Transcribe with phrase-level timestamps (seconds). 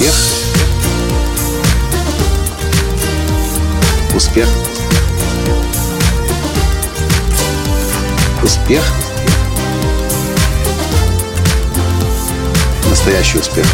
[0.00, 0.14] Успех.
[4.16, 4.48] Успех.
[8.42, 8.82] Успех.
[12.88, 13.66] Настоящий успех.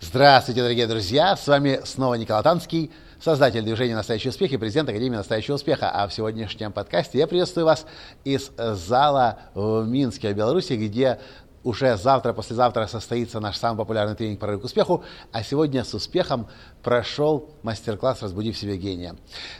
[0.00, 1.36] Здравствуйте, дорогие друзья!
[1.36, 5.90] С вами снова Николай Танский, создатель движения «Настоящий успех» и президент Академии «Настоящего успеха».
[5.90, 7.84] А в сегодняшнем подкасте я приветствую вас
[8.24, 11.18] из зала в Минске, в Беларуси, где
[11.64, 16.46] уже завтра, послезавтра состоится наш самый популярный тренинг «Прорыв к успеху», а сегодня с успехом
[16.82, 19.16] прошел мастер-класс «Разбуди в себе гения».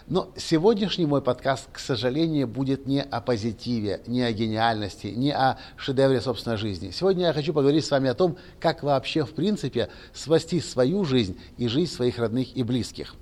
[0.06, 5.58] Но сегодняшний мой подкаст, к сожалению, будет не о позитиве, не о гениальности, не о
[5.76, 6.90] шедевре собственной жизни.
[6.90, 11.38] Сегодня я хочу поговорить с вами о том, как вообще, в принципе, спасти свою жизнь
[11.56, 13.14] и жизнь своих родных и близких.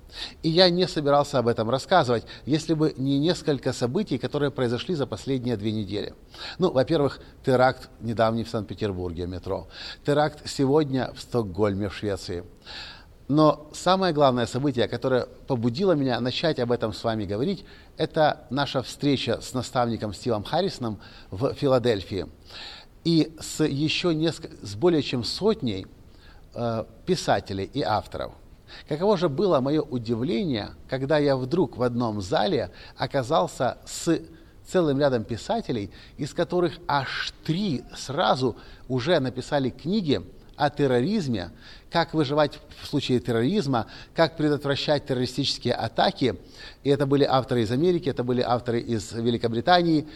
[0.43, 5.05] И я не собирался об этом рассказывать, если бы не несколько событий, которые произошли за
[5.05, 6.13] последние две недели.
[6.59, 9.67] Ну, во-первых, теракт недавний в Санкт-Петербурге, метро.
[10.05, 12.43] Теракт сегодня в Стокгольме, в Швеции.
[13.27, 17.65] Но самое главное событие, которое побудило меня начать об этом с вами говорить,
[17.97, 22.27] это наша встреча с наставником Стивом Харрисоном в Филадельфии.
[23.03, 25.87] И с еще несколько, с более чем сотней
[26.53, 28.33] э, писателей и авторов.
[28.87, 34.21] Каково же было мое удивление, когда я вдруг в одном зале оказался с
[34.67, 38.55] целым рядом писателей, из которых аж три сразу
[38.87, 40.21] уже написали книги
[40.55, 41.51] о терроризме,
[41.91, 46.35] как выживать в случае терроризма, как предотвращать террористические атаки.
[46.83, 50.07] И это были авторы из Америки, это были авторы из Великобритании.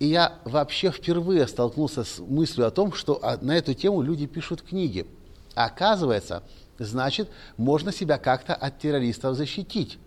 [0.00, 4.62] И я вообще впервые столкнулся с мыслью о том, что на эту тему люди пишут
[4.62, 5.06] книги.
[5.54, 6.42] А оказывается,
[6.78, 9.98] значит, можно себя как-то от террористов защитить.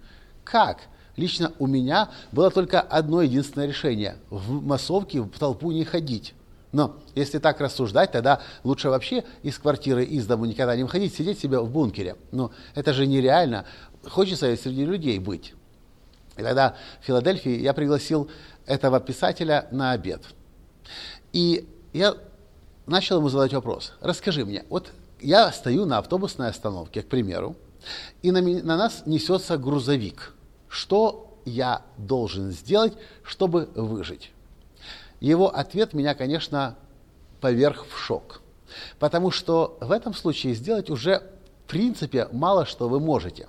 [0.43, 0.81] Как?
[1.17, 6.33] Лично у меня было только одно единственное решение– в массовке в толпу не ходить.
[6.71, 11.39] Но если так рассуждать, тогда лучше вообще из квартиры, из дому никогда не выходить, сидеть
[11.39, 12.17] себе в бункере.
[12.31, 13.63] Но это же нереально.
[14.05, 15.53] Хочется среди людей быть.
[16.35, 18.29] И тогда в Филадельфии я пригласил
[18.65, 20.21] этого писателя на обед.
[21.31, 22.15] И я
[22.87, 23.93] начал ему задать вопрос.
[24.01, 27.55] Расскажи мне, вот я стою на автобусной остановке, к примеру,
[28.21, 30.33] и на, на нас несется грузовик.
[30.67, 32.93] Что я должен сделать,
[33.23, 34.31] чтобы выжить?
[35.19, 36.75] Его ответ меня, конечно,
[37.41, 38.41] поверх в шок.
[38.99, 41.23] Потому что в этом случае сделать уже
[41.65, 43.47] в принципе мало что вы можете.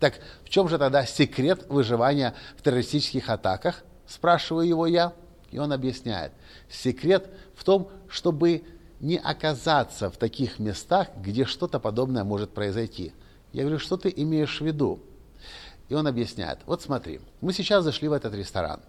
[0.00, 0.14] Так
[0.44, 3.84] в чем же тогда секрет выживания в террористических атаках?
[4.06, 5.12] Спрашиваю его я.
[5.52, 6.32] И он объясняет.
[6.70, 8.64] Секрет в том, чтобы
[9.00, 13.12] не оказаться в таких местах, где что-то подобное может произойти.
[13.52, 15.00] Я говорю, что ты имеешь в виду?
[15.92, 16.60] И он объясняет.
[16.64, 18.80] Вот смотри, мы сейчас зашли в этот ресторан.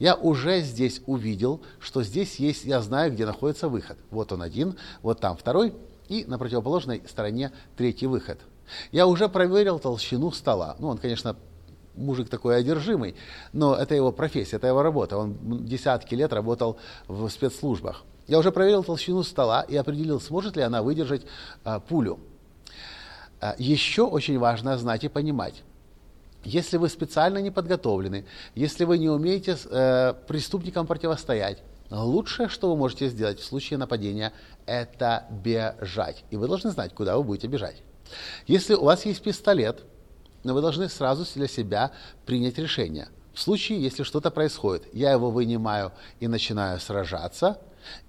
[0.00, 3.96] Я уже здесь увидел, что здесь есть, я знаю, где находится выход.
[4.10, 5.72] Вот он один, вот там второй,
[6.08, 8.40] и на противоположной стороне третий выход.
[8.90, 10.74] Я уже проверил толщину стола.
[10.80, 11.36] Ну, он, конечно,
[11.94, 13.14] мужик такой одержимый,
[13.52, 15.18] но это его профессия, это его работа.
[15.18, 18.02] Он десятки лет работал в спецслужбах.
[18.26, 21.22] Я уже проверил толщину стола и определил, сможет ли она выдержать
[21.62, 22.18] а, пулю.
[23.40, 25.62] А, еще очень важно знать и понимать,
[26.44, 32.76] если вы специально не подготовлены, если вы не умеете э, преступникам противостоять, лучшее, что вы
[32.76, 34.32] можете сделать в случае нападения,
[34.66, 36.24] это бежать.
[36.30, 37.82] И вы должны знать, куда вы будете бежать.
[38.46, 39.82] Если у вас есть пистолет,
[40.44, 41.92] но вы должны сразу для себя
[42.24, 43.08] принять решение.
[43.34, 47.60] В случае, если что-то происходит, я его вынимаю и начинаю сражаться,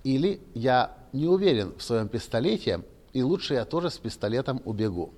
[0.04, 2.82] или я не уверен в своем пистолете,
[3.14, 5.14] и лучше я тоже с пистолетом убегу.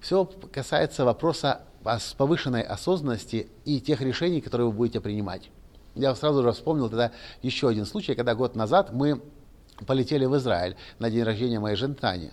[0.00, 5.50] Все касается вопроса с повышенной осознанности и тех решений, которые вы будете принимать.
[5.94, 7.12] Я сразу же вспомнил тогда
[7.42, 9.20] еще один случай, когда год назад мы
[9.86, 12.30] полетели в Израиль на день рождения моей жены Тани.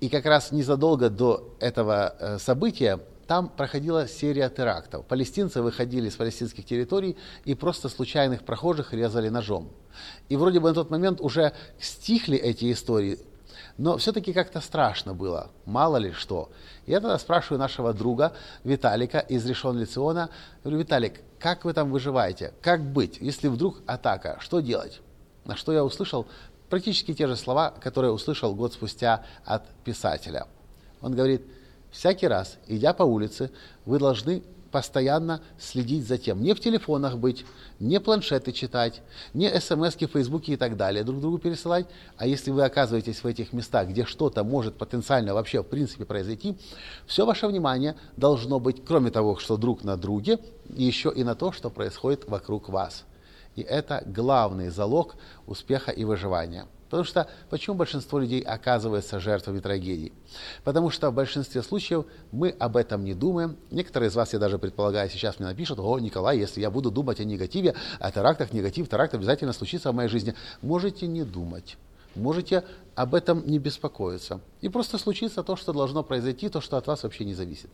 [0.00, 5.06] И как раз незадолго до этого э, события там проходила серия терактов.
[5.06, 9.70] Палестинцы выходили с палестинских территорий и просто случайных прохожих резали ножом.
[10.28, 13.18] И вроде бы на тот момент уже стихли эти истории,
[13.78, 16.50] но все-таки как-то страшно было, мало ли что.
[16.86, 20.30] Я тогда спрашиваю нашего друга Виталика из Решен Лициона,
[20.62, 22.54] говорю, Виталик, как вы там выживаете?
[22.60, 24.38] Как быть, если вдруг атака?
[24.40, 25.00] Что делать?
[25.44, 26.26] На что я услышал
[26.70, 30.46] практически те же слова, которые услышал год спустя от писателя.
[31.00, 31.42] Он говорит,
[31.90, 33.50] всякий раз, идя по улице,
[33.84, 34.42] вы должны
[34.74, 36.42] постоянно следить за тем.
[36.42, 37.46] Не в телефонах быть,
[37.78, 41.86] не планшеты читать, не смс в фейсбуке и так далее друг другу пересылать.
[42.16, 46.56] А если вы оказываетесь в этих местах, где что-то может потенциально вообще в принципе произойти,
[47.06, 51.52] все ваше внимание должно быть, кроме того, что друг на друге, еще и на то,
[51.52, 53.04] что происходит вокруг вас.
[53.56, 55.16] И это главный залог
[55.46, 56.66] успеха и выживания.
[56.94, 60.12] Потому что почему большинство людей оказывается жертвами трагедий?
[60.62, 63.56] Потому что в большинстве случаев мы об этом не думаем.
[63.72, 67.18] Некоторые из вас, я даже предполагаю, сейчас мне напишут, о, Николай, если я буду думать
[67.18, 70.34] о негативе, о терактах, негатив, теракт обязательно случится в моей жизни.
[70.62, 71.76] Можете не думать.
[72.14, 72.62] Можете
[72.94, 74.40] об этом не беспокоиться.
[74.60, 77.70] И просто случится то, что должно произойти, то, что от вас вообще не зависит.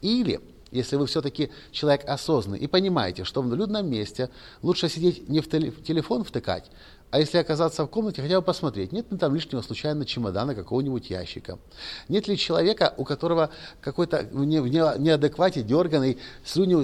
[0.00, 0.40] Или,
[0.72, 4.30] если вы все-таки человек осознанный и понимаете, что в людном месте
[4.62, 6.70] лучше сидеть не в телефон втыкать,
[7.10, 11.10] а если оказаться в комнате, хотя бы посмотреть, нет ли там лишнего случайно чемодана какого-нибудь
[11.10, 11.58] ящика.
[12.08, 13.50] Нет ли человека, у которого
[13.82, 16.82] какой-то в неадеквате дерганный, слюни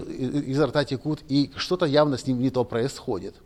[0.50, 3.36] изо рта текут, и что-то явно с ним не то происходит.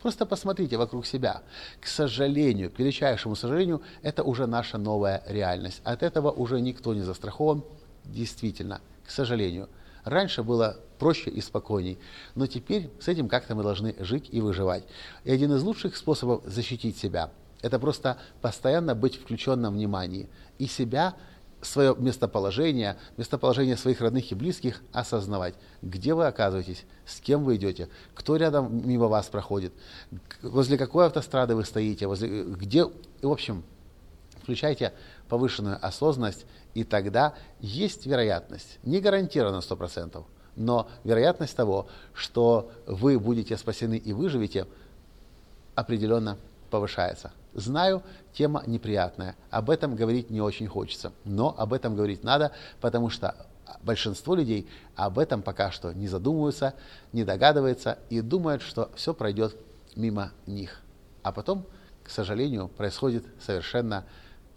[0.00, 1.42] Просто посмотрите вокруг себя.
[1.78, 5.82] К сожалению, к величайшему сожалению, это уже наша новая реальность.
[5.84, 7.62] От этого уже никто не застрахован.
[8.04, 9.68] Действительно, к сожалению.
[10.04, 11.98] Раньше было проще и спокойней,
[12.34, 14.84] но теперь с этим как-то мы должны жить и выживать.
[15.24, 17.30] И один из лучших способов защитить себя–
[17.64, 20.28] это просто постоянно быть включенным внимании
[20.58, 21.14] и себя,
[21.62, 27.88] свое местоположение, местоположение своих родных и близких осознавать, где вы оказываетесь, с кем вы идете,
[28.14, 29.72] кто рядом мимо вас проходит,
[30.42, 33.64] возле какой автострады вы стоите, возле, где, в общем,
[34.44, 34.92] включайте
[35.28, 40.22] повышенную осознанность, и тогда есть вероятность, не гарантированно 100%,
[40.56, 44.66] но вероятность того, что вы будете спасены и выживете,
[45.74, 46.38] определенно
[46.70, 47.32] повышается.
[47.54, 48.02] Знаю,
[48.32, 53.34] тема неприятная, об этом говорить не очень хочется, но об этом говорить надо, потому что
[53.82, 56.74] большинство людей об этом пока что не задумываются,
[57.12, 59.56] не догадываются и думают, что все пройдет
[59.96, 60.80] мимо них.
[61.22, 61.64] А потом,
[62.02, 64.04] к сожалению, происходит совершенно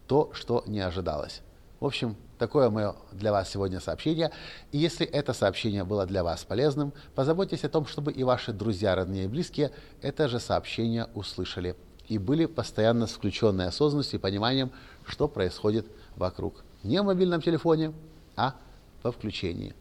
[0.07, 1.41] то, что не ожидалось.
[1.79, 4.31] В общем, такое мое для вас сегодня сообщение.
[4.71, 8.95] И если это сообщение было для вас полезным, позаботьтесь о том, чтобы и ваши друзья,
[8.95, 9.71] родные и близкие
[10.01, 11.75] это же сообщение услышали
[12.07, 14.71] и были постоянно с включенной осознанностью и пониманием,
[15.05, 16.63] что происходит вокруг.
[16.83, 17.93] Не в мобильном телефоне,
[18.35, 18.55] а
[19.03, 19.75] во включении.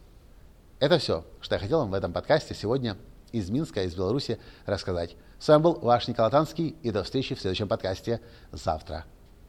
[0.80, 2.96] Это все, что я хотел вам в этом подкасте сегодня
[3.32, 5.16] из Минска, из Беларуси рассказать.
[5.38, 8.20] С вами был ваш Николай Танский, и до встречи в следующем подкасте
[8.52, 9.04] завтра.